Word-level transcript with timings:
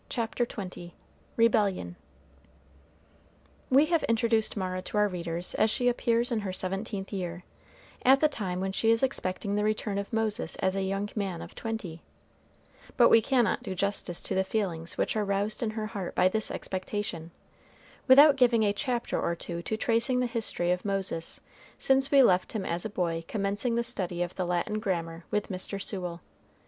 CHAPTER 0.09 0.47
XX 0.47 0.93
REBELLION 1.37 1.95
We 3.69 3.85
have 3.85 4.01
introduced 4.05 4.57
Mara 4.57 4.81
to 4.81 4.97
our 4.97 5.07
readers 5.07 5.53
as 5.53 5.69
she 5.69 5.87
appears 5.87 6.31
in 6.31 6.39
her 6.39 6.51
seventeenth 6.51 7.13
year, 7.13 7.43
at 8.03 8.19
the 8.19 8.27
time 8.27 8.59
when 8.61 8.71
she 8.71 8.89
is 8.89 9.03
expecting 9.03 9.53
the 9.53 9.63
return 9.63 9.99
of 9.99 10.11
Moses 10.11 10.55
as 10.55 10.73
a 10.75 10.81
young 10.81 11.09
man 11.15 11.39
of 11.39 11.53
twenty; 11.53 12.01
but 12.97 13.09
we 13.09 13.21
cannot 13.21 13.61
do 13.61 13.75
justice 13.75 14.21
to 14.21 14.33
the 14.33 14.43
feelings 14.43 14.97
which 14.97 15.15
are 15.15 15.23
roused 15.23 15.61
in 15.61 15.69
her 15.69 15.85
heart 15.85 16.15
by 16.15 16.27
this 16.27 16.49
expectation, 16.49 17.29
without 18.07 18.37
giving 18.37 18.63
a 18.63 18.73
chapter 18.73 19.21
or 19.21 19.35
two 19.35 19.61
to 19.61 19.77
tracing 19.77 20.19
the 20.19 20.25
history 20.25 20.71
of 20.71 20.83
Moses 20.83 21.41
since 21.77 22.09
we 22.09 22.23
left 22.23 22.53
him 22.53 22.65
as 22.65 22.83
a 22.85 22.89
boy 22.89 23.23
commencing 23.27 23.75
the 23.75 23.83
study 23.83 24.23
of 24.23 24.33
the 24.33 24.47
Latin 24.47 24.79
grammar 24.79 25.25
with 25.29 25.49
Mr. 25.49 25.79
Sewell. 25.79 26.21